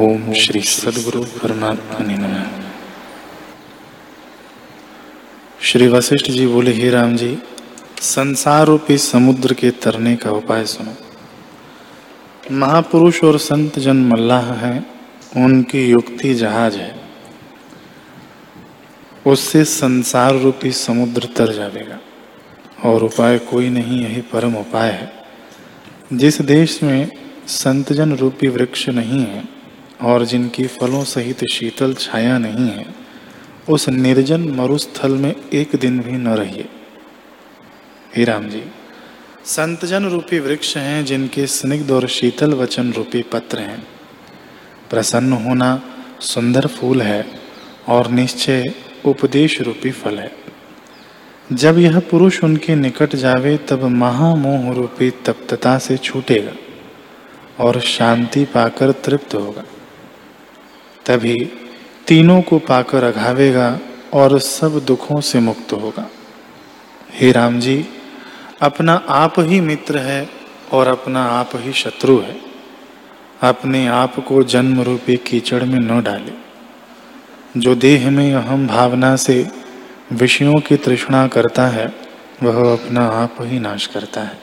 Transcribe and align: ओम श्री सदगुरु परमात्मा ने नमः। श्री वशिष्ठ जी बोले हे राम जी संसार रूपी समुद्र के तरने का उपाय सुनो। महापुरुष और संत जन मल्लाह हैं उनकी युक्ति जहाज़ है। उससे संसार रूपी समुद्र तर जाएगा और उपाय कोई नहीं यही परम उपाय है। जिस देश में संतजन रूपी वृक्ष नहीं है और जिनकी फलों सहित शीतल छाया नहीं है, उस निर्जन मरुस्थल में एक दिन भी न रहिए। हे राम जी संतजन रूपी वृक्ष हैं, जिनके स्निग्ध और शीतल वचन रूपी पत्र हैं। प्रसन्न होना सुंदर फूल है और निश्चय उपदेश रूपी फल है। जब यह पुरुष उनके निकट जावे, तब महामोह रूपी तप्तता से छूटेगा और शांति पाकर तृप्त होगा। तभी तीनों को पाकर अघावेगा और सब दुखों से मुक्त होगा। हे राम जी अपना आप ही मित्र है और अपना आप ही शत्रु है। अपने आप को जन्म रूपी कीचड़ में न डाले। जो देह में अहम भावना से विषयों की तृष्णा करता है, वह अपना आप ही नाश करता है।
ओम 0.00 0.32
श्री 0.32 0.60
सदगुरु 0.60 1.22
परमात्मा 1.24 2.06
ने 2.06 2.16
नमः। 2.16 2.46
श्री 5.62 5.88
वशिष्ठ 5.88 6.30
जी 6.30 6.46
बोले 6.46 6.72
हे 6.72 6.90
राम 6.90 7.16
जी 7.16 7.38
संसार 8.00 8.66
रूपी 8.66 8.98
समुद्र 8.98 9.54
के 9.54 9.70
तरने 9.70 10.16
का 10.16 10.30
उपाय 10.30 10.64
सुनो। 10.64 10.94
महापुरुष 12.52 13.24
और 13.24 13.38
संत 13.38 13.78
जन 13.78 13.96
मल्लाह 13.96 14.52
हैं 14.54 14.86
उनकी 15.36 15.86
युक्ति 15.90 16.34
जहाज़ 16.34 16.76
है। 16.76 17.00
उससे 19.26 19.64
संसार 19.64 20.34
रूपी 20.34 20.72
समुद्र 20.72 21.28
तर 21.36 21.52
जाएगा 21.52 21.98
और 22.90 23.02
उपाय 23.02 23.38
कोई 23.38 23.68
नहीं 23.68 24.04
यही 24.04 24.20
परम 24.20 24.56
उपाय 24.56 24.90
है। 24.90 25.12
जिस 26.12 26.42
देश 26.42 26.82
में 26.82 27.10
संतजन 27.46 28.16
रूपी 28.16 28.48
वृक्ष 28.48 28.88
नहीं 28.88 29.26
है 29.26 29.55
और 30.00 30.24
जिनकी 30.24 30.66
फलों 30.66 31.04
सहित 31.04 31.44
शीतल 31.52 31.94
छाया 31.94 32.38
नहीं 32.38 32.68
है, 32.70 32.86
उस 33.68 33.88
निर्जन 33.88 34.40
मरुस्थल 34.40 35.12
में 35.12 35.34
एक 35.52 35.76
दिन 35.76 36.00
भी 36.00 36.12
न 36.12 36.28
रहिए। 36.28 36.68
हे 38.16 38.24
राम 38.24 38.48
जी 38.48 38.62
संतजन 39.44 40.04
रूपी 40.04 40.38
वृक्ष 40.38 40.76
हैं, 40.76 41.04
जिनके 41.04 41.46
स्निग्ध 41.46 41.90
और 41.90 42.06
शीतल 42.06 42.54
वचन 42.54 42.92
रूपी 42.92 43.22
पत्र 43.22 43.58
हैं। 43.58 43.86
प्रसन्न 44.90 45.32
होना 45.32 45.82
सुंदर 46.20 46.66
फूल 46.66 47.02
है 47.02 47.26
और 47.88 48.10
निश्चय 48.10 48.64
उपदेश 49.04 49.60
रूपी 49.60 49.90
फल 49.90 50.18
है। 50.18 50.32
जब 51.52 51.78
यह 51.78 51.98
पुरुष 52.00 52.44
उनके 52.44 52.74
निकट 52.74 53.16
जावे, 53.16 53.56
तब 53.56 53.84
महामोह 53.84 54.74
रूपी 54.74 55.10
तप्तता 55.10 55.78
से 55.78 55.96
छूटेगा 55.96 56.52
और 57.64 57.80
शांति 57.80 58.44
पाकर 58.44 58.92
तृप्त 58.92 59.34
होगा। 59.34 59.64
तभी 61.06 61.52
तीनों 62.06 62.42
को 62.42 62.58
पाकर 62.58 63.04
अघावेगा 63.04 63.78
और 64.14 64.38
सब 64.38 64.84
दुखों 64.86 65.20
से 65.20 65.40
मुक्त 65.40 65.72
होगा। 65.72 66.10
हे 67.12 67.32
राम 67.32 67.60
जी 67.60 67.86
अपना 68.62 68.94
आप 69.08 69.34
ही 69.38 69.60
मित्र 69.60 69.98
है 69.98 70.30
और 70.72 70.86
अपना 70.86 71.24
आप 71.24 71.50
ही 71.54 71.72
शत्रु 71.72 72.18
है। 72.18 72.40
अपने 73.40 73.86
आप 73.86 74.24
को 74.28 74.42
जन्म 74.42 74.82
रूपी 74.82 75.16
कीचड़ 75.16 75.64
में 75.64 75.78
न 75.78 76.02
डाले। 76.02 76.32
जो 77.60 77.74
देह 77.74 78.10
में 78.10 78.34
अहम 78.34 78.66
भावना 78.66 79.16
से 79.16 79.48
विषयों 80.12 80.54
की 80.54 80.76
तृष्णा 80.76 81.26
करता 81.26 81.66
है, 81.66 81.94
वह 82.42 82.72
अपना 82.72 83.06
आप 83.06 83.36
ही 83.40 83.58
नाश 83.58 83.86
करता 83.86 84.20
है। 84.20 84.38